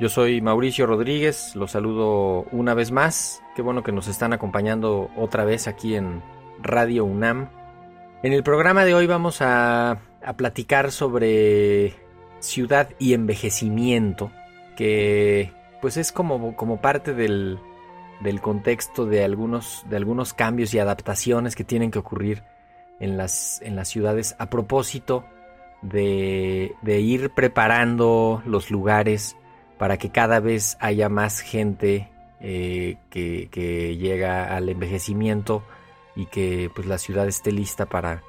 [0.00, 3.42] Yo soy Mauricio Rodríguez, los saludo una vez más.
[3.56, 6.22] Qué bueno que nos están acompañando otra vez aquí en
[6.62, 7.48] Radio UNAM.
[8.22, 11.94] En el programa de hoy vamos a, a platicar sobre
[12.38, 14.30] ciudad y envejecimiento,
[14.76, 17.58] que pues es como, como parte del,
[18.20, 22.44] del contexto de algunos, de algunos cambios y adaptaciones que tienen que ocurrir
[23.00, 25.24] en las, en las ciudades a propósito
[25.82, 29.34] de, de ir preparando los lugares
[29.78, 32.08] para que cada vez haya más gente
[32.40, 35.62] eh, que, llega al envejecimiento
[36.14, 38.22] y que pues la ciudad esté lista para,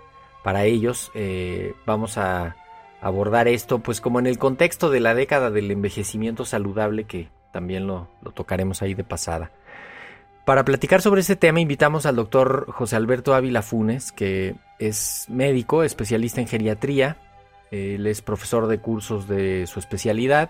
[0.43, 1.11] para ellos.
[1.15, 2.55] Eh, vamos a
[3.01, 7.87] abordar esto pues como en el contexto de la década del envejecimiento saludable que también
[7.87, 9.51] lo, lo tocaremos ahí de pasada.
[10.45, 15.83] Para platicar sobre este tema invitamos al doctor José Alberto Ávila Funes, que es médico,
[15.83, 17.17] especialista en geriatría,
[17.71, 20.49] él es profesor de cursos de su especialidad,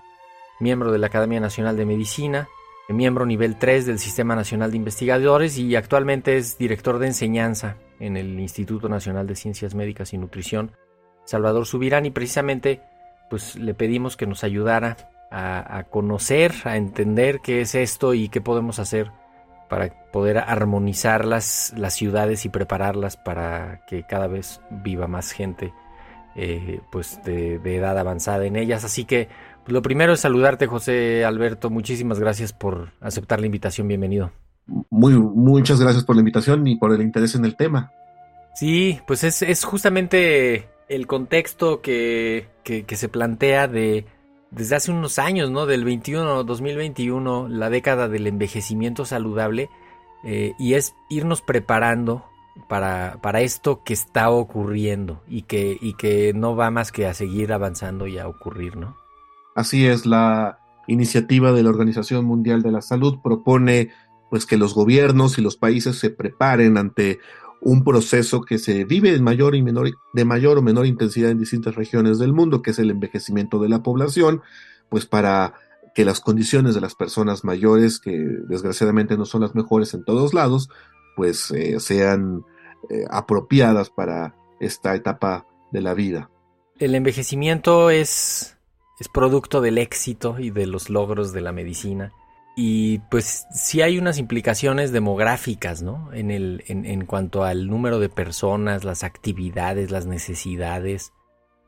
[0.60, 2.48] miembro de la Academia Nacional de Medicina,
[2.90, 8.18] miembro nivel 3 del Sistema Nacional de Investigadores y actualmente es director de enseñanza en
[8.18, 10.72] el Instituto Nacional de Ciencias Médicas y Nutrición,
[11.26, 12.82] Salvador Subirán, y precisamente
[13.30, 14.98] pues le pedimos que nos ayudara
[15.32, 19.12] a, conocer, a entender qué es esto y qué podemos hacer
[19.70, 25.72] para poder armonizar las, las ciudades y prepararlas para que cada vez viva más gente
[26.36, 28.84] eh, pues de, de, edad avanzada en ellas.
[28.84, 29.30] Así que
[29.68, 31.70] lo primero es saludarte, José Alberto.
[31.70, 33.88] Muchísimas gracias por aceptar la invitación.
[33.88, 34.32] Bienvenido.
[34.90, 37.92] Muy, muchas gracias por la invitación y por el interés en el tema.
[38.56, 44.06] Sí, pues es, es justamente el contexto que, que, que, se plantea de
[44.52, 45.66] desde hace unos años, ¿no?
[45.66, 49.70] Del 21, 2021, la década del envejecimiento saludable,
[50.24, 52.26] eh, y es irnos preparando
[52.68, 57.14] para, para esto que está ocurriendo y que, y que no va más que a
[57.14, 58.98] seguir avanzando y a ocurrir, ¿no?
[59.60, 63.90] Así es, la iniciativa de la Organización Mundial de la Salud propone
[64.30, 67.20] pues que los gobiernos y los países se preparen ante
[67.60, 71.76] un proceso que se vive mayor y menor, de mayor o menor intensidad en distintas
[71.76, 74.42] regiones del mundo, que es el envejecimiento de la población,
[74.88, 75.56] pues para
[75.94, 78.18] que las condiciones de las personas mayores, que
[78.48, 80.70] desgraciadamente no son las mejores en todos lados,
[81.18, 82.46] pues eh, sean
[82.90, 86.30] eh, apropiadas para esta etapa de la vida.
[86.78, 88.56] El envejecimiento es,
[89.00, 92.14] es producto del éxito y de los logros de la medicina.
[92.56, 96.12] Y pues sí hay unas implicaciones demográficas, ¿no?
[96.14, 101.14] En, el, en, en cuanto al número de personas, las actividades, las necesidades,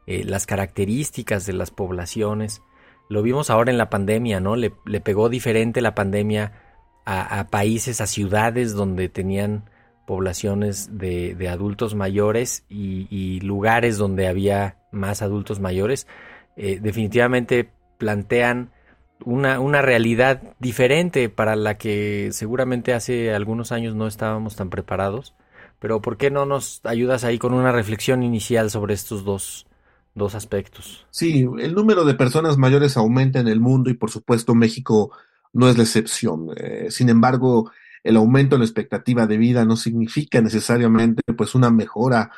[0.07, 2.61] eh, las características de las poblaciones.
[3.07, 4.55] Lo vimos ahora en la pandemia, ¿no?
[4.55, 6.51] Le, le pegó diferente la pandemia
[7.05, 9.69] a, países, a ciudades donde tenían
[10.05, 16.07] poblaciones de, de adultos mayores y, lugares donde había más adultos mayores.
[16.55, 18.71] Eh, definitivamente plantean
[19.23, 25.35] una, una realidad diferente para la que seguramente hace algunos años no estábamos tan preparados.
[25.79, 29.65] Pero ¿por qué no nos ayudas ahí con una reflexión inicial sobre estos dos,
[30.13, 31.07] dos aspectos?
[31.09, 35.11] Sí, el número de personas mayores aumenta en el mundo y por supuesto México
[35.53, 36.49] no es la excepción.
[36.55, 37.71] Eh, sin embargo,
[38.03, 42.31] el aumento en la expectativa de vida no significa necesariamente pues una mejora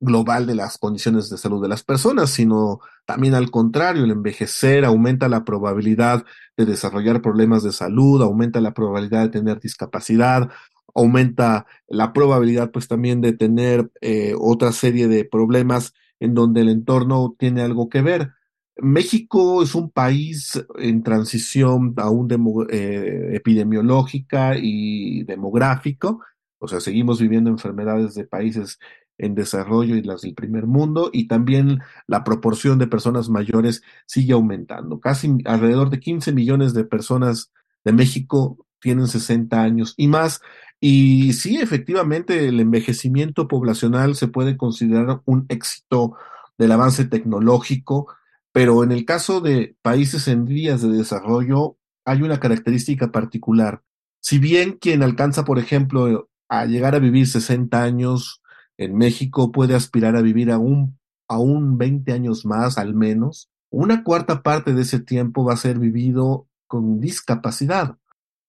[0.00, 4.84] global de las condiciones de salud de las personas, sino también al contrario, el envejecer
[4.84, 6.24] aumenta la probabilidad
[6.56, 10.50] de desarrollar problemas de salud, aumenta la probabilidad de tener discapacidad,
[10.94, 16.68] aumenta la probabilidad pues también de tener eh, otra serie de problemas en donde el
[16.68, 18.32] entorno tiene algo que ver.
[18.76, 22.28] México es un país en transición aún
[22.70, 26.20] eh, epidemiológica y demográfico,
[26.58, 28.78] o sea, seguimos viviendo enfermedades de países
[29.18, 34.32] en desarrollo y las del primer mundo, y también la proporción de personas mayores sigue
[34.32, 35.00] aumentando.
[35.00, 37.52] Casi alrededor de 15 millones de personas
[37.84, 40.40] de México tienen 60 años y más.
[40.80, 46.16] Y sí, efectivamente, el envejecimiento poblacional se puede considerar un éxito
[46.56, 48.08] del avance tecnológico,
[48.52, 53.82] pero en el caso de países en vías de desarrollo hay una característica particular.
[54.20, 58.37] Si bien quien alcanza, por ejemplo, a llegar a vivir 60 años
[58.78, 60.98] en México puede aspirar a vivir aún,
[61.28, 65.78] aún 20 años más al menos, una cuarta parte de ese tiempo va a ser
[65.78, 67.96] vivido con discapacidad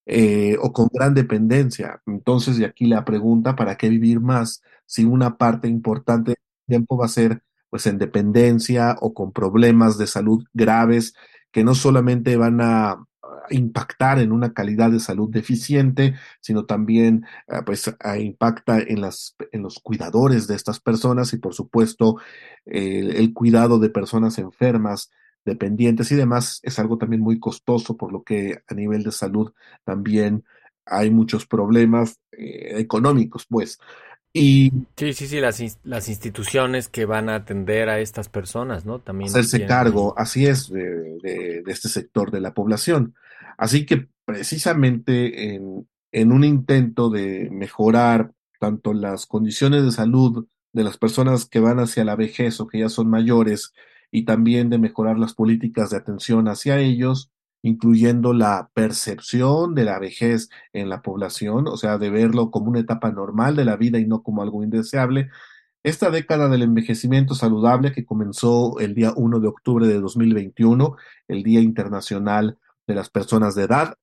[0.05, 2.01] eh, o con gran dependencia.
[2.05, 6.37] Entonces, de aquí la pregunta, ¿para qué vivir más si una parte importante del
[6.67, 11.13] tiempo va a ser pues en dependencia o con problemas de salud graves
[11.51, 13.05] que no solamente van a
[13.49, 20.47] impactar en una calidad de salud deficiente, sino también uh, pues impacta en, los cuidadores
[20.47, 22.17] de estas personas y por supuesto
[22.65, 25.11] eh, el cuidado de personas enfermas,
[25.45, 29.53] dependientes y demás es algo también muy costoso, por lo que a nivel de salud
[29.83, 30.43] también
[30.85, 33.79] hay muchos problemas eh, económicos, pues.
[34.31, 38.99] Y sí, sí, sí, las, las instituciones que van a atender a estas personas, ¿no?
[38.99, 39.67] También hacerse tienen...
[39.67, 43.15] cargo, así es, de, de, de, este sector de la población.
[43.57, 50.83] Así que precisamente en, en un intento de mejorar tanto las condiciones de salud de
[50.83, 53.73] las personas que van hacia la vejez o que ya son mayores
[54.11, 59.99] y también de mejorar las políticas de atención hacia ellos, incluyendo la percepción de la
[59.99, 63.99] vejez en la población, o sea, de verlo como una etapa normal de la vida
[63.99, 65.29] y no como algo indeseable.
[65.83, 70.95] Esta década del envejecimiento saludable que comenzó el día 1 de octubre de 2021,
[71.27, 72.57] el Día Internacional
[72.87, 73.95] de las Personas de Edad,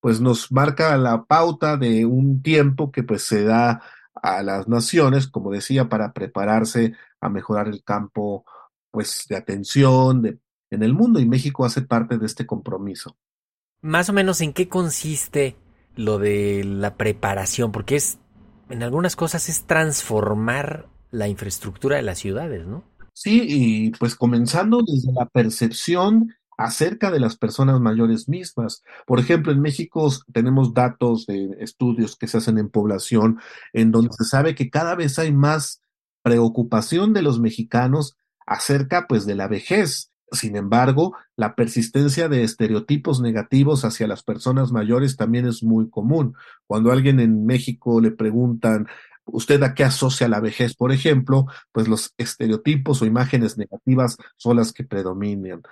[0.00, 3.82] pues nos marca la pauta de un tiempo que pues se da
[4.14, 8.44] a las naciones, como decía, para prepararse a mejorar el campo
[8.90, 10.38] pues de atención de,
[10.70, 13.16] en el mundo y México hace parte de este compromiso.
[13.82, 15.56] Más o menos en qué consiste
[15.96, 18.18] lo de la preparación, porque es
[18.68, 22.84] en algunas cosas es transformar la infraestructura de las ciudades, ¿no?
[23.12, 28.82] Sí, y pues comenzando desde la percepción acerca de las personas mayores mismas.
[29.06, 33.40] Por ejemplo, en México tenemos datos de estudios que se hacen en población
[33.72, 35.82] en donde se sabe que cada vez hay más
[36.22, 38.16] preocupación de los mexicanos
[38.46, 40.12] acerca pues de la vejez.
[40.32, 46.34] Sin embargo, la persistencia de estereotipos negativos hacia las personas mayores también es muy común.
[46.66, 48.86] Cuando a alguien en México le preguntan
[49.32, 51.46] ¿Usted a qué asocia la vejez, por ejemplo?
[51.72, 55.62] Pues los estereotipos o imágenes negativas son las que predominan.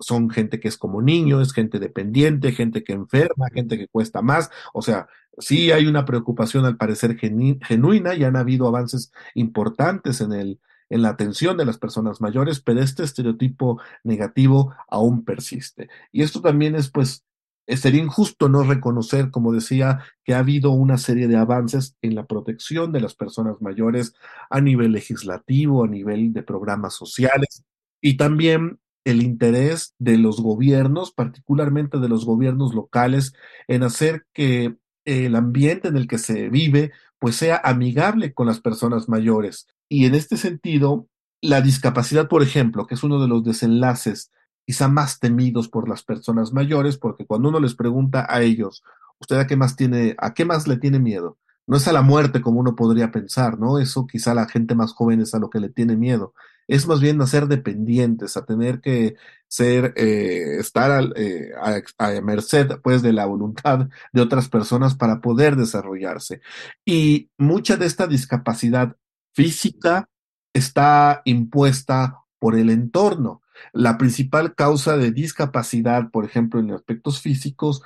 [0.00, 4.22] Son gente que es como niño, es gente dependiente, gente que enferma, gente que cuesta
[4.22, 4.50] más.
[4.72, 5.06] O sea,
[5.38, 10.60] sí hay una preocupación al parecer genuina y han habido avances importantes en el,
[10.92, 15.88] en la atención de las personas mayores, pero este estereotipo negativo aún persiste.
[16.12, 17.24] Y esto también es, pues,
[17.66, 22.26] sería injusto no reconocer, como decía, que ha habido una serie de avances en la
[22.26, 24.12] protección de las personas mayores
[24.50, 27.64] a nivel legislativo, a nivel de programas sociales
[28.02, 33.32] y también el interés de los gobiernos, particularmente de los gobiernos locales,
[33.66, 38.60] en hacer que el ambiente en el que se vive pues sea amigable con las
[38.60, 39.68] personas mayores.
[39.92, 41.06] Y en este sentido,
[41.42, 44.32] la discapacidad, por ejemplo, que es uno de los desenlaces
[44.64, 48.82] quizá más temidos por las personas mayores, porque cuando uno les pregunta a ellos,
[49.18, 51.36] ¿usted a qué más tiene, a qué más le tiene miedo?
[51.66, 53.78] No es a la muerte como uno podría pensar, ¿no?
[53.78, 56.32] Eso quizá la gente más joven es a lo que le tiene miedo.
[56.68, 62.20] Es más bien a ser dependientes, a tener que ser, eh, estar eh, a, a,
[62.22, 66.40] merced, pues, de la voluntad de otras personas para poder desarrollarse.
[66.86, 68.96] Y mucha de esta discapacidad
[69.32, 70.08] física
[70.52, 73.42] está impuesta por el entorno.
[73.72, 77.82] La principal causa de discapacidad, por ejemplo, en aspectos físicos,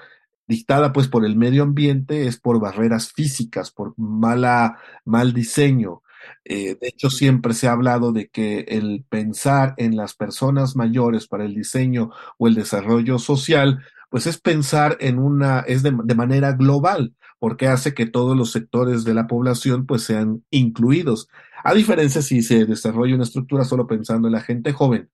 [0.47, 6.03] dictada pues por el medio ambiente, es por barreras físicas, por mala, mal diseño.
[6.45, 11.29] Eh, de hecho, siempre se ha hablado de que el pensar en las personas mayores
[11.29, 16.15] para el diseño o el desarrollo social, pues es pensar en una, es de, de
[16.15, 21.29] manera global, porque hace que todos los sectores de la población pues sean incluidos.
[21.63, 25.11] A diferencia si se desarrolla una estructura solo pensando en la gente joven,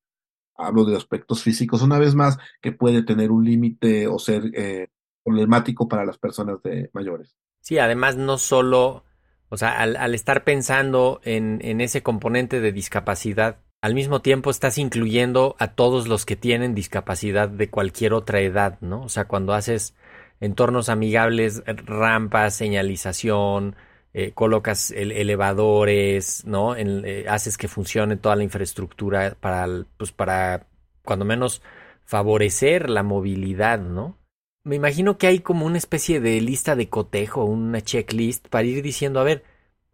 [0.57, 4.89] hablo de aspectos físicos una vez más, que puede tener un límite o ser eh,
[5.25, 7.37] problemático para las personas de mayores.
[7.61, 9.05] Sí, además no solo,
[9.49, 14.51] o sea, al, al estar pensando en, en, ese componente de discapacidad, al mismo tiempo
[14.51, 19.03] estás incluyendo a todos los que tienen discapacidad de cualquier otra edad, ¿no?
[19.03, 19.95] O sea, cuando haces
[20.43, 23.77] entornos amigables, rampas, señalización,
[24.13, 26.77] eh, colocas el, elevadores, ¿no?
[26.77, 30.67] Eh, haces que funcione toda la infraestructura para, pues para,
[31.05, 31.63] cuando menos,
[32.05, 34.19] favorecer la movilidad, ¿no?
[34.65, 38.83] me imagino que hay como una especie de lista de cotejo, una checklist para ir
[38.83, 39.45] diciendo, a ver,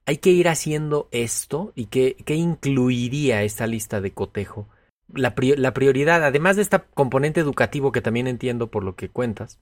[0.06, 4.68] hay que ir haciendo esto y qué, qué incluiría esta lista de cotejo.
[5.14, 9.58] La, la prioridad, además de este componente educativo que también entiendo por lo que cuentas,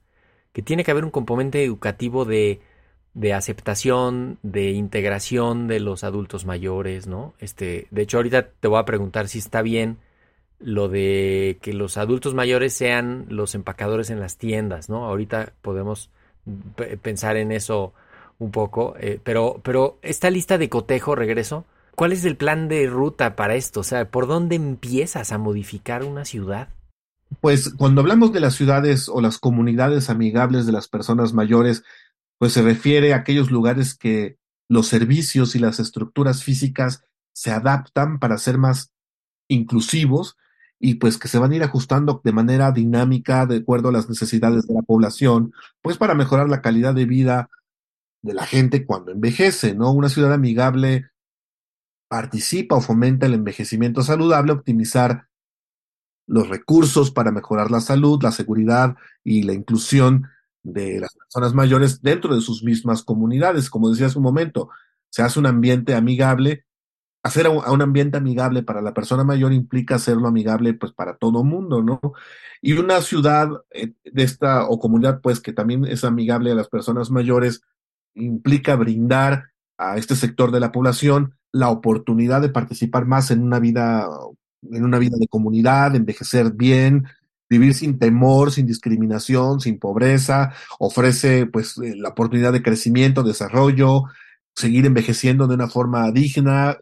[0.53, 2.61] que tiene que haber un componente educativo de,
[3.13, 7.33] de aceptación, de integración de los adultos mayores, ¿no?
[7.39, 9.97] Este, de hecho, ahorita te voy a preguntar si está bien
[10.59, 15.05] lo de que los adultos mayores sean los empacadores en las tiendas, ¿no?
[15.05, 16.09] Ahorita podemos
[17.01, 17.93] pensar en eso
[18.39, 22.87] un poco, eh, pero, pero esta lista de cotejo, regreso, ¿cuál es el plan de
[22.87, 23.79] ruta para esto?
[23.81, 26.69] O sea, ¿por dónde empiezas a modificar una ciudad?
[27.41, 31.83] Pues cuando hablamos de las ciudades o las comunidades amigables de las personas mayores,
[32.37, 34.37] pues se refiere a aquellos lugares que
[34.69, 37.03] los servicios y las estructuras físicas
[37.33, 38.91] se adaptan para ser más
[39.47, 40.37] inclusivos
[40.79, 44.09] y pues que se van a ir ajustando de manera dinámica de acuerdo a las
[44.09, 47.49] necesidades de la población, pues para mejorar la calidad de vida
[48.21, 49.91] de la gente cuando envejece, ¿no?
[49.91, 51.09] Una ciudad amigable
[52.07, 55.27] participa o fomenta el envejecimiento saludable, optimizar
[56.27, 60.27] los recursos para mejorar la salud, la seguridad y la inclusión
[60.61, 63.69] de las personas mayores dentro de sus mismas comunidades.
[63.69, 64.69] Como decía hace un momento,
[65.09, 66.65] se hace un ambiente amigable
[67.27, 71.43] hacer a un, ambiente amigable para la persona mayor implica hacerlo amigable pues para todo
[71.43, 71.99] mundo, ¿no?
[72.61, 76.69] Y una ciudad eh, de esta o comunidad pues que también es amigable a las
[76.69, 77.61] personas mayores
[78.13, 83.59] implica brindar a este sector de la población la oportunidad de participar más en una
[83.59, 84.07] vida
[84.61, 87.05] en una vida de comunidad, envejecer bien,
[87.49, 94.03] vivir sin temor, sin discriminación, sin pobreza, ofrece pues eh, la oportunidad de crecimiento, desarrollo,
[94.55, 96.77] seguir envejeciendo de una forma digna,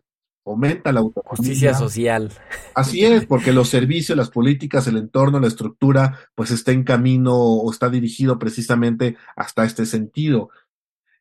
[0.46, 2.32] aumenta la Justicia social.
[2.75, 7.36] Así es, porque los servicios, las políticas, el entorno, la estructura, pues está en camino
[7.36, 10.50] o está dirigido precisamente hasta este sentido.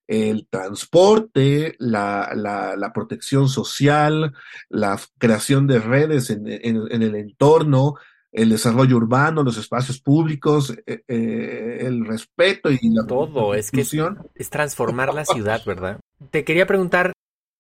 [0.07, 4.35] El transporte, la, la, la protección social,
[4.69, 7.95] la creación de redes en, en, el entorno,
[8.33, 13.87] el desarrollo urbano, los espacios públicos, eh, eh, el respeto y la todo es que
[14.35, 16.01] es transformar la ciudad, ¿verdad?
[16.31, 17.13] Te quería preguntar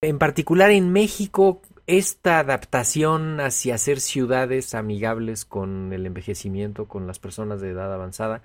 [0.08, 7.18] en particular en México, esta adaptación hacia ser ciudades amigables con el envejecimiento, con las
[7.18, 8.42] personas de edad avanzada,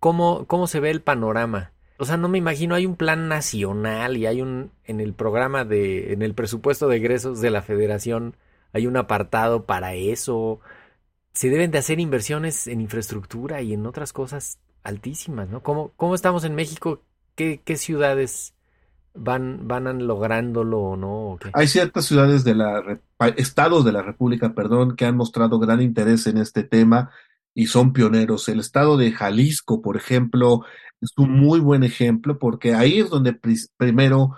[0.00, 1.72] ¿cómo, cómo se ve el panorama?
[1.98, 5.64] O sea, no me imagino, hay un plan nacional y hay un, en el programa
[5.64, 8.36] de, en el presupuesto de egresos de la federación,
[8.72, 10.60] hay un apartado para eso.
[11.32, 15.62] Se deben de hacer inversiones en infraestructura y en otras cosas altísimas, ¿no?
[15.62, 17.02] ¿Cómo, cómo estamos en México?
[17.34, 18.54] ¿Qué, qué ciudades
[19.14, 21.38] van, van lográndolo o no?
[21.54, 23.00] Hay ciertas ciudades de la,
[23.36, 27.10] estados de la República, perdón, que han mostrado gran interés en este tema
[27.56, 28.48] y son pioneros.
[28.50, 30.60] El estado de Jalisco, por ejemplo,
[31.00, 33.32] es un muy buen ejemplo porque ahí es donde
[33.78, 34.36] primero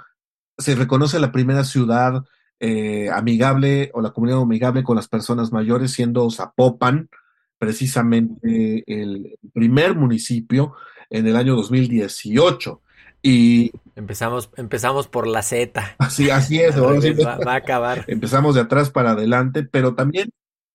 [0.57, 2.23] se reconoce la primera ciudad
[2.61, 7.11] eh, amigable o la comunidad amigable con las personas mayores, siendo Zapopan,
[7.59, 10.75] precisamente el primer municipio
[11.11, 12.81] en el año 2018.
[13.21, 15.97] Y empezamos, empezamos por la Z.
[15.99, 16.81] Así, así es.
[16.81, 18.05] va, a acabar.
[18.07, 20.31] Empezamos de atrás para adelante, pero también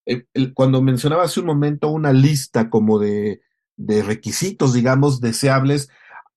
[0.06, 3.42] eh, cuando mencionaba hace un momento una lista como de,
[3.76, 5.90] de requisitos, digamos, deseables,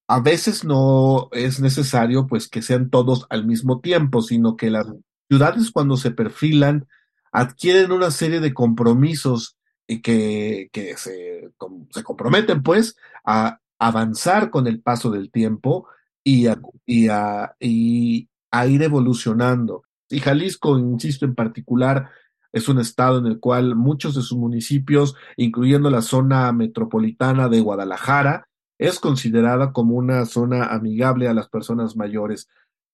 [0.09, 4.87] a veces no es necesario pues que sean todos al mismo tiempo, sino que las
[5.29, 6.87] ciudades cuando se perfilan
[7.33, 9.57] adquieren una serie de compromisos
[9.87, 11.51] y que, que se,
[11.91, 15.89] se comprometen pues a avanzar con el paso del tiempo
[16.25, 19.83] y a, y a, y a ir evolucionando.
[20.09, 22.11] Y Jalisco, insisto en particular,
[22.53, 27.61] es un estado en el cual muchos de sus municipios, incluyendo la zona metropolitana de
[27.61, 28.49] Guadalajara,
[28.79, 32.49] es considerada como una zona amigable a las personas mayores.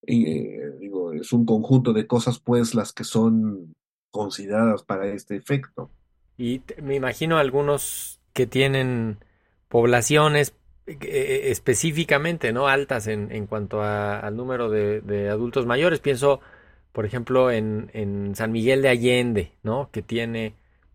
[0.04, 3.74] Y, eh, digo, es un conjunto de cosas, pues, las que son
[4.10, 5.90] consideradas para este efecto.
[6.36, 9.18] Y me imagino algunos que tienen
[9.68, 10.54] poblaciones
[10.86, 16.00] eh, específicamente no altas en, en cuanto al número de, adultos mayores.
[16.00, 16.40] Pienso,
[16.92, 19.90] por ejemplo, en, en, San Miguel de Allende, ¿no?
[19.90, 20.54] que tiene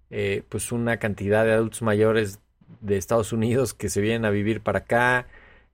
[0.10, 2.40] eh, pues una cantidad de adultos mayores
[2.82, 5.28] de Estados Unidos que se vienen a vivir para acá.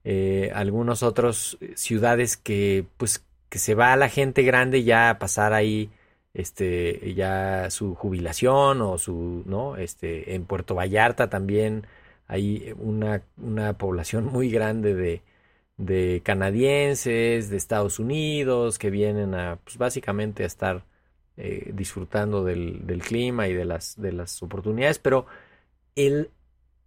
[0.04, 5.54] Eh, algunos otros ciudades que pues que se va la gente grande ya a pasar
[5.54, 5.92] ahí
[6.34, 11.88] este ya su jubilación o su no este en Puerto Vallarta también
[12.28, 15.22] hay una, una población muy grande de,
[15.78, 20.84] de, canadienses, de Estados Unidos, que vienen a, pues básicamente a estar
[21.38, 25.26] eh, disfrutando del, clima y de las, de las oportunidades, pero
[25.96, 26.30] el,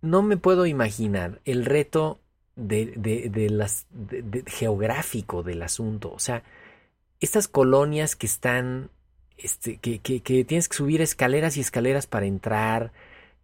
[0.03, 2.21] no me puedo imaginar el reto
[2.55, 3.87] de, de, de las
[4.47, 6.13] geográfico del asunto.
[6.13, 6.43] O sea,
[7.21, 8.91] estas colonias que están,
[9.37, 12.93] este, que, que, que tienes que subir escaleras y escaleras para entrar,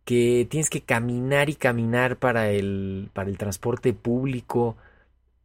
[0.04, 4.76] que tienes que caminar y caminar para el, para el transporte público.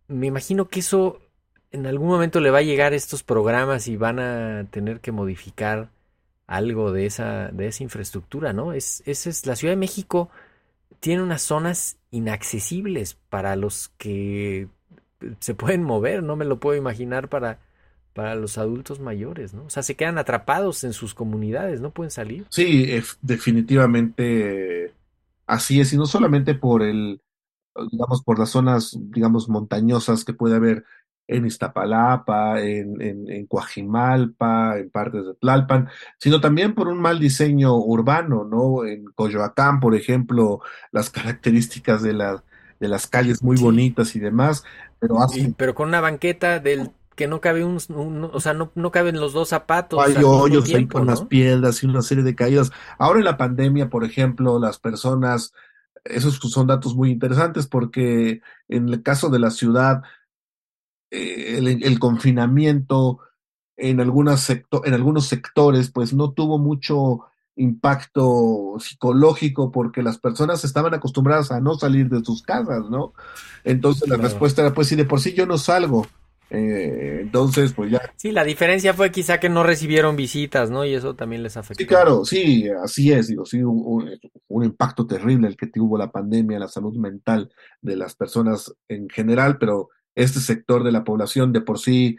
[0.07, 1.19] Me imagino que eso
[1.71, 5.89] en algún momento le va a llegar estos programas y van a tener que modificar
[6.47, 8.71] algo de esa, de esa infraestructura, ¿no?
[8.73, 10.29] Es, es, la Ciudad de México
[11.01, 14.67] tiene unas zonas inaccesibles para los que
[15.39, 17.59] se pueden mover, no me lo puedo imaginar para,
[18.13, 19.65] para los adultos mayores, ¿no?
[19.65, 22.45] O sea, se quedan atrapados en sus comunidades, no pueden salir.
[22.49, 22.87] Sí,
[23.21, 24.93] definitivamente
[25.45, 27.19] así es, y no solamente por el,
[27.91, 30.85] digamos, por las zonas, digamos, montañosas que puede haber
[31.27, 37.19] en Iztapalapa, en, en, en, Coajimalpa, en partes de Tlalpan, sino también por un mal
[37.19, 38.85] diseño urbano, ¿no?
[38.85, 42.43] En Coyoacán, por ejemplo, las características de, la,
[42.79, 44.63] de las calles muy bonitas y demás,
[44.99, 45.17] pero
[45.57, 47.79] pero con una banqueta del que no cabe un,
[48.31, 49.99] o sea, no, no, caben los dos zapatos.
[49.99, 52.71] Hay hoyos ahí con las piedras y una serie de caídas.
[52.99, 55.51] Ahora en la pandemia, por ejemplo, las personas,
[56.09, 60.03] esos son datos muy interesantes porque en el caso de la ciudad,
[61.11, 63.19] eh, el, confinamiento
[63.75, 67.21] en, algunas sector, en algunos sectores, pues no tuvo mucho
[67.55, 73.13] impacto psicológico porque las personas estaban acostumbradas a no salir de sus casas, ¿no?
[73.63, 76.05] Entonces la respuesta era, pues si de por sí yo no salgo,
[76.49, 78.01] eh, entonces pues ya.
[78.15, 80.85] Sí, la diferencia fue quizá que no recibieron visitas, ¿no?
[80.85, 81.81] Y eso también les afectó.
[81.81, 86.11] Sí, claro, sí, así es, digo, sí, un, un impacto terrible el que tuvo la
[86.11, 87.51] pandemia, la salud mental
[87.81, 92.17] de las personas en general, pero este sector de la población de por sí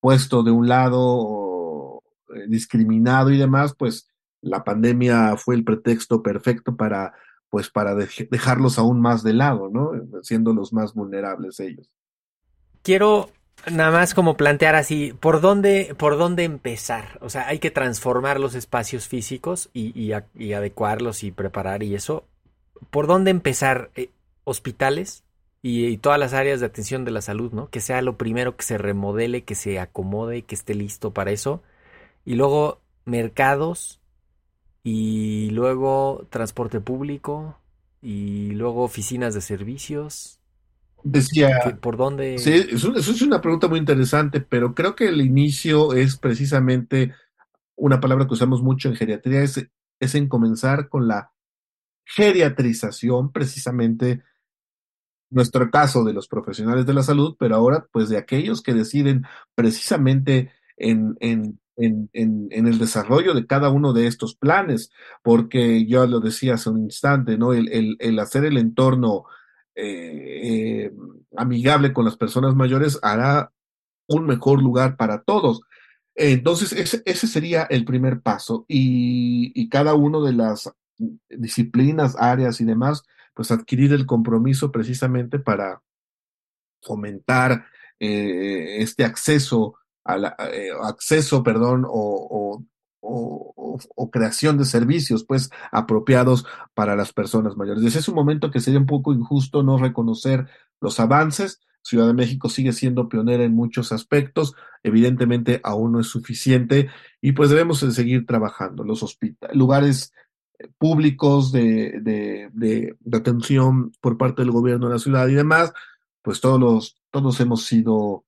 [0.00, 2.02] puesto de un lado o
[2.34, 4.08] eh, discriminado y demás, pues
[4.40, 7.12] la pandemia fue el pretexto perfecto para
[7.50, 9.90] pues para dejarlos aún más de lado, ¿no?
[10.22, 11.90] Siendo los más vulnerables ellos.
[12.82, 13.28] Quiero
[13.70, 17.18] nada más como plantear así, ¿por dónde, por dónde empezar?
[17.20, 19.92] O sea, hay que transformar los espacios físicos y,
[20.34, 22.24] y, adecuarlos y preparar y eso.
[22.90, 23.90] ¿Por dónde empezar?
[23.94, 24.10] Eh,
[24.44, 25.24] ¿Hospitales?
[25.62, 27.68] y, todas las áreas de atención de la salud, ¿no?
[27.70, 31.62] Que sea lo primero que se remodele, que se acomode, que esté listo para eso.
[32.24, 34.00] Y luego mercados
[34.82, 37.58] y luego transporte público
[38.02, 40.39] y luego oficinas de servicios.
[41.02, 42.38] Decía, ¿Por dónde?
[42.38, 47.14] Sí, eso, es una pregunta muy interesante, pero creo que el inicio es precisamente
[47.76, 49.66] una palabra que usamos mucho en geriatría, es,
[49.98, 51.32] es en comenzar con la
[52.04, 54.22] geriatrización precisamente
[55.30, 59.24] nuestro caso de los profesionales de la salud, pero ahora pues de aquellos que deciden
[59.54, 64.90] precisamente en, en, en, en, el desarrollo de cada uno de estos planes,
[65.22, 67.52] porque yo lo decía hace un instante, ¿no?
[67.52, 69.24] El, el, el hacer el entorno
[69.80, 70.92] eh, eh,
[71.36, 73.52] amigable con las personas mayores hará
[74.08, 75.62] un mejor lugar para todos.
[76.14, 80.70] Entonces, ese, ese sería el primer paso y, y cada uno de las
[81.28, 85.82] disciplinas, áreas y demás, pues adquirir el compromiso precisamente para
[86.82, 87.66] fomentar
[87.98, 90.14] eh, este acceso a
[90.88, 91.90] acceso, perdón, o,
[93.00, 97.84] o, creación de servicios pues apropiados para las personas mayores.
[97.84, 100.46] Ese momento que sería un poco injusto no reconocer
[100.80, 101.60] los avances.
[101.82, 106.88] Ciudad de México sigue siendo pionera en muchos aspectos, evidentemente aún no es suficiente
[107.22, 108.84] y pues debemos seguir trabajando.
[108.84, 110.12] Los hospitales, lugares
[110.78, 115.72] públicos de, de, de, atención por parte del gobierno de la ciudad y demás,
[116.22, 118.24] pues todos los, todos hemos ido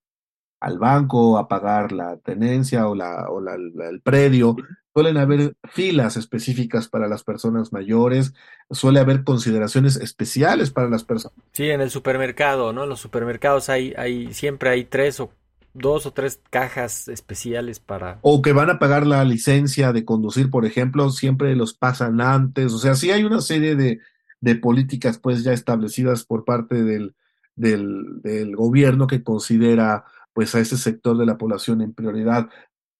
[0.62, 4.56] al banco a pagar la tenencia o, la, o la, el predio.
[4.94, 8.34] Suelen haber filas específicas para las personas mayores,
[8.70, 11.36] suele haber consideraciones especiales para las personas.
[11.52, 12.84] Sí, en el supermercado, ¿no?
[12.84, 15.30] En los supermercados hay, hay, siempre hay tres o
[15.74, 18.18] dos o tres cajas especiales para...
[18.20, 22.74] O que van a pagar la licencia de conducir, por ejemplo, siempre los pasan antes.
[22.74, 24.00] O sea, sí hay una serie de,
[24.42, 27.14] de políticas pues ya establecidas por parte del,
[27.56, 32.48] del, del gobierno que considera pues a ese sector de la población en prioridad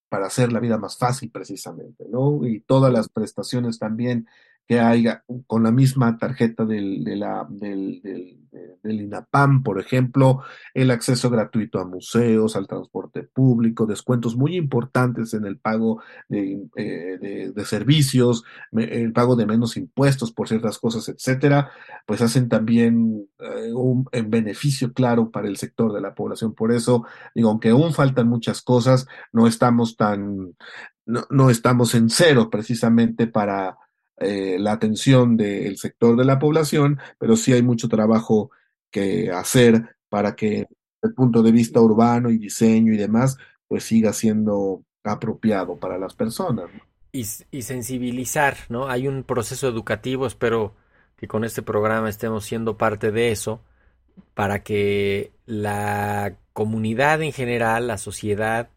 [0.08, 2.46] para hacer la vida más fácil precisamente, ¿no?
[2.46, 4.28] Y todas las prestaciones también
[4.66, 8.38] que haya con la misma tarjeta del, de la, del, del,
[8.82, 15.34] del, INAPAM, por ejemplo, el acceso gratuito a museos, al transporte público, descuentos muy importantes
[15.34, 21.08] en el pago de, eh, de, servicios, el pago de menos impuestos por ciertas cosas,
[21.08, 21.70] etcétera,
[22.06, 26.54] pues hacen también eh, un en beneficio claro para el sector de la población.
[26.54, 30.54] Por eso, digo, aunque aún faltan muchas cosas, no estamos tan,
[31.06, 33.76] no, no estamos en cero precisamente para
[34.18, 38.50] eh, la atención del sector de la población, pero sí hay mucho trabajo
[38.90, 40.66] que hacer para que
[41.02, 46.14] el punto de vista urbano y diseño y demás, pues siga siendo apropiado para las
[46.14, 46.70] personas.
[47.12, 47.24] y
[47.62, 48.88] sensibilizar, ¿no?
[48.88, 50.74] Hay un proceso educativo, espero
[51.16, 53.60] que con este programa estemos siendo parte de eso,
[54.34, 58.70] para que la comunidad en general, la sociedad,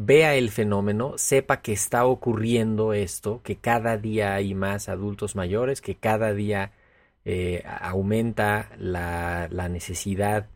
[0.00, 5.80] vea el fenómeno, sepa que está ocurriendo esto, que cada día hay más adultos mayores,
[5.80, 6.72] que cada día
[7.24, 10.46] eh, aumenta la, la, necesidad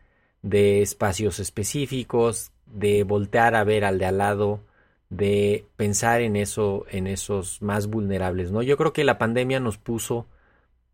[0.43, 4.61] de espacios específicos, de voltear a ver al de al lado,
[5.09, 8.61] de pensar en eso, en esos más vulnerables, ¿no?
[8.61, 10.25] Yo creo que la pandemia nos puso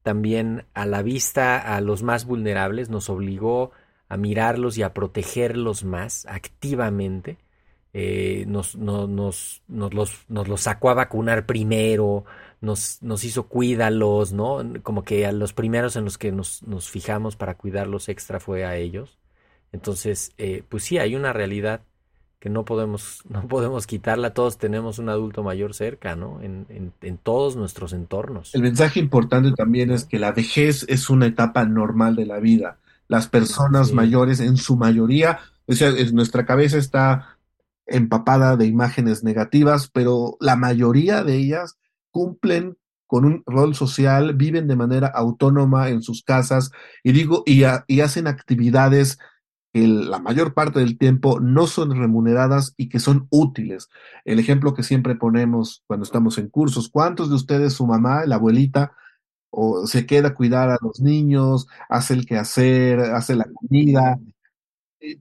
[0.02, 3.72] también a la vista a los más vulnerables, nos obligó
[4.10, 7.38] a mirarlos y a protegerlos más activamente.
[7.93, 12.23] Eh, nos, no, nos, nos, los, nos los sacó a vacunar primero,
[12.62, 14.60] nos, nos hizo cuídalos, ¿no?
[14.84, 18.63] Como que a los primeros en los que nos, nos fijamos para cuidarlos extra fue
[18.65, 19.17] a ellos.
[19.71, 21.82] Entonces, eh, pues sí, hay una realidad
[22.39, 24.34] que no podemos, no podemos quitarla.
[24.34, 26.41] Todos tenemos un adulto mayor cerca, ¿no?
[26.41, 28.54] En, en, en, todos nuestros entornos.
[28.54, 32.78] El mensaje importante también es que la vejez es una etapa normal de la vida.
[33.08, 33.93] Las personas sí.
[33.95, 37.38] mayores, en su mayoría, o sea, nuestra cabeza está
[37.89, 41.78] empapada de imágenes negativas, pero la mayoría de ellas
[42.12, 42.78] cumplen
[43.10, 46.71] con un rol social, viven de manera autónoma en sus casas
[47.04, 49.17] y digo, y, hacen actividades
[49.73, 53.89] que la mayor parte del tiempo no son remuneradas y que son útiles.
[54.25, 58.36] El ejemplo que siempre ponemos cuando estamos en cursos, ¿cuántos de ustedes, su mamá, la
[58.36, 58.93] abuelita,
[59.49, 64.19] o se queda a cuidar a los niños, hace el quehacer, hace la comida,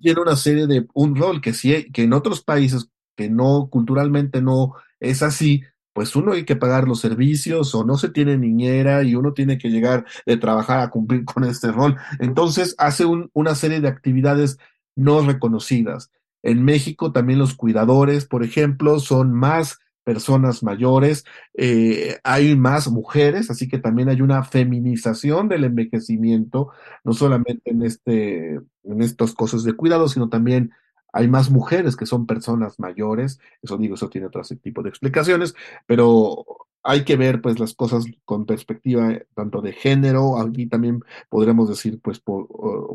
[0.00, 4.42] tiene una serie de un rol que sí, que en otros países que no culturalmente
[4.42, 5.62] no es así,
[5.92, 9.58] pues uno hay que pagar los servicios o no se tiene niñera y uno tiene
[9.58, 11.96] que llegar de trabajar a cumplir con este rol.
[12.20, 14.58] Entonces hace un, una serie de actividades
[14.94, 16.10] no reconocidas.
[16.42, 23.50] En México también los cuidadores, por ejemplo, son más personas mayores, eh, hay más mujeres,
[23.50, 26.70] así que también hay una feminización del envejecimiento,
[27.04, 30.72] no solamente en, este, en estas cosas de cuidado, sino también
[31.12, 35.54] hay más mujeres que son personas mayores, eso digo, eso tiene otro tipo de explicaciones,
[35.84, 36.46] pero
[36.82, 42.00] hay que ver pues las cosas con perspectiva tanto de género, aquí también podremos decir
[42.00, 42.48] pues por,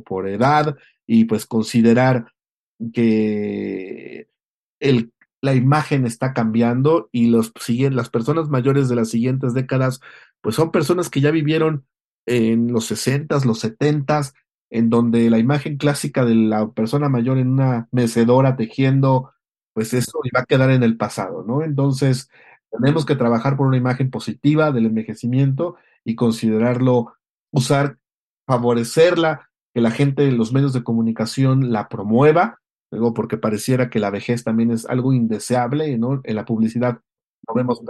[0.04, 2.26] por edad y pues considerar
[2.92, 4.30] que
[4.80, 7.52] el la imagen está cambiando y los,
[7.92, 10.00] las personas mayores de las siguientes décadas,
[10.40, 11.86] pues son personas que ya vivieron
[12.26, 14.22] en los 60 los 70
[14.70, 19.34] en donde la imagen clásica de la persona mayor en una mecedora tejiendo,
[19.74, 21.62] pues eso iba a quedar en el pasado, ¿no?
[21.62, 22.30] Entonces,
[22.72, 25.76] tenemos que trabajar por una imagen positiva del envejecimiento
[26.06, 27.16] y considerarlo,
[27.52, 27.98] usar,
[28.48, 32.62] favorecerla, que la gente, los medios de comunicación la promueva,
[32.94, 36.22] Luego, porque pareciera que la vejez también es algo indeseable, ¿no?
[36.24, 37.00] En la publicidad
[37.48, 37.82] no vemos,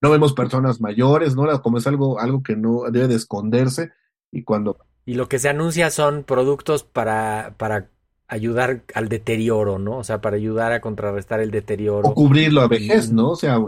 [0.00, 1.60] no vemos personas mayores, ¿no?
[1.60, 3.90] Como es algo, algo que no debe de esconderse
[4.32, 4.78] y cuando...
[5.04, 7.90] Y lo que se anuncia son productos para, para
[8.26, 9.98] ayudar al deterioro, ¿no?
[9.98, 12.08] O sea, para ayudar a contrarrestar el deterioro.
[12.08, 13.32] O cubrirlo a vejez, ¿no?
[13.32, 13.58] O sea,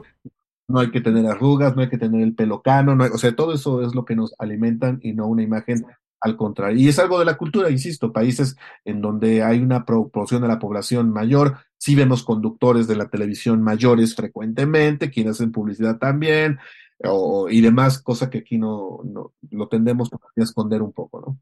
[0.67, 3.19] no hay que tener arrugas, no hay que tener el pelo cano, no hay, o
[3.19, 5.85] sea, todo eso es lo que nos alimentan y no una imagen
[6.21, 6.81] al contrario.
[6.81, 10.59] Y es algo de la cultura, insisto, países en donde hay una proporción de la
[10.59, 16.59] población mayor, sí vemos conductores de la televisión mayores frecuentemente, quienes hacen publicidad también,
[17.05, 21.39] o, y demás, cosa que aquí no, no lo tendemos a esconder un poco, ¿no?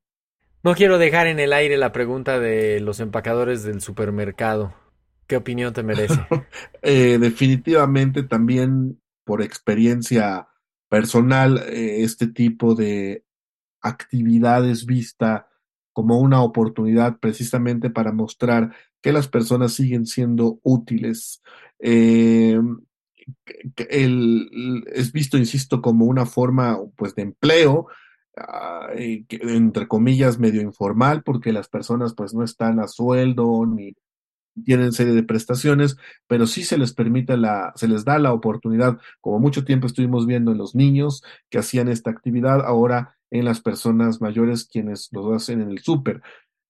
[0.64, 4.74] No quiero dejar en el aire la pregunta de los empacadores del supermercado.
[5.28, 6.14] ¿Qué opinión te merece?
[6.82, 10.48] eh, definitivamente también por experiencia
[10.88, 13.24] personal, eh, este tipo de
[13.80, 15.48] actividades vista
[15.92, 21.42] como una oportunidad precisamente para mostrar que las personas siguen siendo útiles.
[21.80, 22.60] Eh,
[23.88, 27.88] el, es visto, insisto, como una forma pues, de empleo,
[29.28, 33.94] entre comillas, medio informal, porque las personas pues no están a sueldo ni
[34.64, 38.98] tienen serie de prestaciones, pero sí se les permite la, se les da la oportunidad,
[39.20, 43.60] como mucho tiempo estuvimos viendo en los niños que hacían esta actividad, ahora en las
[43.60, 46.22] personas mayores quienes lo hacen en el súper.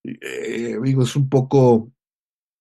[0.05, 1.91] Eh, digo, es un poco,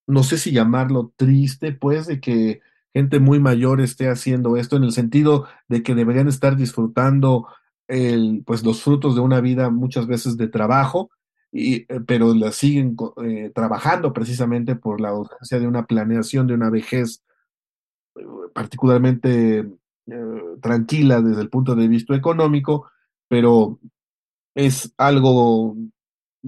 [0.08, 2.62] no sé si llamarlo triste, pues, de que
[2.94, 7.48] gente muy mayor esté haciendo esto en el sentido de que deberían estar disfrutando
[7.88, 11.10] el, pues, los frutos de una vida muchas veces de trabajo,
[11.52, 16.70] y, pero la siguen eh, trabajando precisamente por la ausencia de una planeación de una
[16.70, 17.24] vejez
[18.54, 19.66] particularmente
[20.62, 22.90] tranquila desde el punto de vista económico,
[23.28, 23.80] pero
[24.56, 25.76] es algo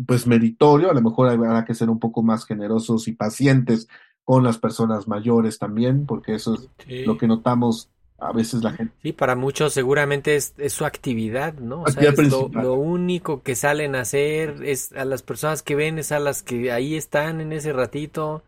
[0.05, 3.87] pues meritorio, a lo mejor habrá que ser un poco más generosos y pacientes
[4.23, 7.89] con las personas mayores también, porque eso es lo que notamos
[8.19, 8.93] a veces la gente.
[9.01, 11.83] Sí, para muchos seguramente es, su actividad, ¿no?
[11.83, 12.13] O sea,
[12.51, 16.43] lo, único que salen a hacer es a las personas que ven, es a las
[16.43, 18.43] que ahí están en ese ratito.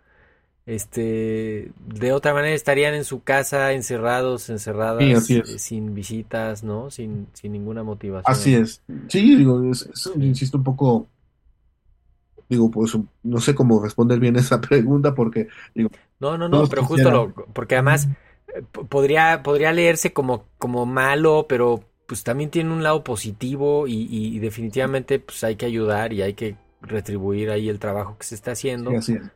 [0.66, 6.92] Este, de otra manera estarían en su casa encerrados, encerradas, eh, sin visitas, ¿no?
[6.92, 8.32] Sin, sin ninguna motivación.
[8.32, 8.82] Así es.
[9.08, 9.62] Sí, digo,
[10.16, 11.08] insisto un poco
[12.52, 16.84] digo, pues no sé cómo responder bien esa pregunta porque digo, no, no, no, pero
[16.84, 18.10] justo lo, porque además
[18.54, 24.38] eh, podría, podría leerse como, como malo, pero pues también tiene un lado positivo y,
[24.40, 28.52] definitivamente pues hay que ayudar y hay que retribuir ahí el trabajo que se está
[28.52, 28.92] haciendo,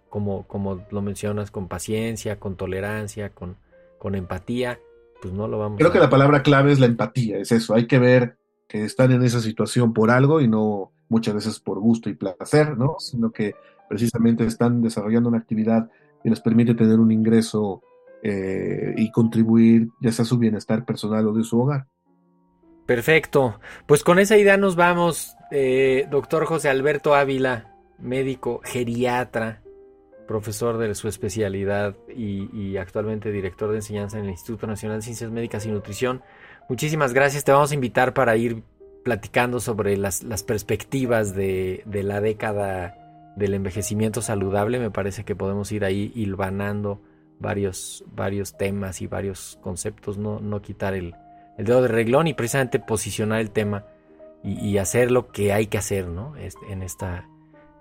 [0.09, 3.57] como, como lo mencionas, con paciencia, con tolerancia, con,
[3.99, 4.79] con empatía,
[5.21, 7.87] pues no lo vamos Creo que la palabra clave es la empatía, es eso, hay
[7.87, 12.09] que ver que están en esa situación por algo y no muchas veces por gusto
[12.09, 12.95] y placer, ¿no?
[12.99, 13.55] Sino que
[13.87, 15.89] precisamente están desarrollando una actividad
[16.23, 17.83] que les permite tener un ingreso
[18.23, 21.85] eh, y contribuir ya sea a su bienestar personal o de su hogar.
[22.85, 23.59] Perfecto.
[23.85, 29.61] Pues con esa idea nos vamos, eh, doctor José Alberto Ávila, médico geriatra,
[30.27, 35.31] profesor de su especialidad y, actualmente director de enseñanza en el Instituto Nacional de Ciencias
[35.31, 36.21] Médicas y Nutrición.
[36.69, 37.43] Muchísimas gracias.
[37.43, 38.63] Te vamos a invitar para ir
[39.03, 44.79] platicando sobre las, perspectivas de, la década del envejecimiento saludable.
[44.79, 47.01] Me parece que podemos ir ahí hilvanando
[47.39, 48.03] varios,
[48.57, 51.13] temas y varios conceptos, no quitar el,
[51.57, 53.85] dedo de reglón y precisamente posicionar el tema
[54.43, 56.35] y, hacer lo que hay que hacer ¿no?
[56.69, 57.27] en, esta,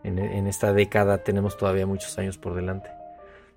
[0.02, 1.18] en, esta década.
[1.18, 2.88] Tenemos todavía muchos años por delante.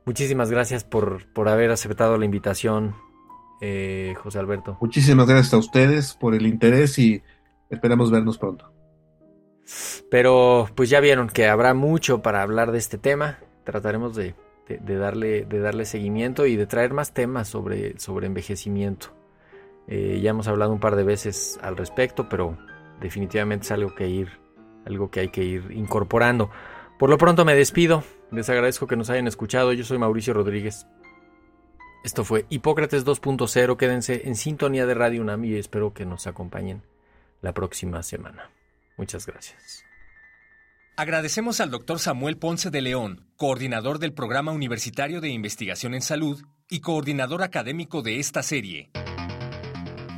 [0.06, 2.96] Muchísimas gracias por, por haber aceptado la invitación,
[3.62, 4.78] eh, José Alberto.
[4.82, 7.24] Muchísimas gracias a ustedes por el interés y
[7.70, 8.72] Esperamos vernos pronto.
[10.10, 13.40] Pero pues ya vieron que habrá mucho para hablar de este tema.
[13.66, 14.36] Trataremos de,
[14.80, 19.17] darle, de darle seguimiento y de traer más temas sobre, sobre envejecimiento.
[19.88, 22.58] Eh, ya hemos hablado un par de veces al respecto, pero
[23.00, 24.30] definitivamente es algo que ir,
[24.86, 26.50] algo que hay que ir incorporando.
[27.00, 28.04] Por lo pronto me despido.
[28.32, 29.72] Les agradezco que nos hayan escuchado.
[29.74, 30.88] Yo soy Mauricio Rodríguez.
[32.04, 33.78] Esto fue Hipócrates 2.0.
[33.78, 36.84] Quédense en sintonía de Radio UNAM y espero que nos acompañen
[37.42, 38.50] la próxima semana.
[38.98, 39.84] Muchas gracias.
[40.96, 46.44] Agradecemos al doctor Samuel Ponce de León, coordinador del Programa Universitario de Investigación en Salud
[46.70, 48.90] y coordinador académico de esta serie.